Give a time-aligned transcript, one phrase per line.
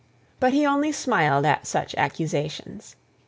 [0.39, 2.95] But he only smiled at such accusations.